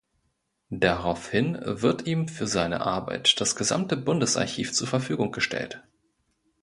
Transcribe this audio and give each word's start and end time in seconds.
Daraufhin 0.73 1.59
wird 1.63 2.07
ihm 2.07 2.27
für 2.27 2.47
seine 2.47 2.81
Arbeit 2.83 3.39
das 3.39 3.55
gesamte 3.55 3.95
Bundesarchiv 3.97 4.73
zur 4.73 4.87
Verfügung 4.87 5.31
gestellt. 5.31 5.83